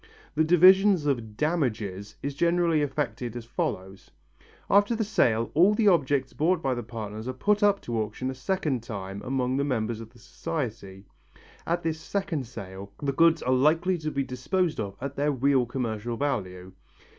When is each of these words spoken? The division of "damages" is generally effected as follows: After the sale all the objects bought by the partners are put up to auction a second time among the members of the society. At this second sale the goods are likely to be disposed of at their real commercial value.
The 0.33 0.43
division 0.43 0.93
of 1.07 1.37
"damages" 1.37 2.15
is 2.23 2.33
generally 2.33 2.81
effected 2.81 3.35
as 3.35 3.45
follows: 3.45 4.09
After 4.67 4.95
the 4.95 5.03
sale 5.03 5.51
all 5.53 5.75
the 5.75 5.89
objects 5.89 6.33
bought 6.33 6.59
by 6.59 6.73
the 6.73 6.81
partners 6.81 7.27
are 7.27 7.33
put 7.33 7.61
up 7.61 7.81
to 7.81 8.01
auction 8.01 8.31
a 8.31 8.33
second 8.33 8.81
time 8.81 9.21
among 9.23 9.57
the 9.57 9.63
members 9.63 9.99
of 10.01 10.09
the 10.09 10.17
society. 10.17 11.05
At 11.67 11.83
this 11.83 11.99
second 12.01 12.47
sale 12.47 12.91
the 13.03 13.13
goods 13.13 13.43
are 13.43 13.53
likely 13.53 13.99
to 13.99 14.09
be 14.09 14.23
disposed 14.23 14.79
of 14.79 14.95
at 14.99 15.15
their 15.17 15.31
real 15.31 15.67
commercial 15.67 16.17
value. 16.17 16.71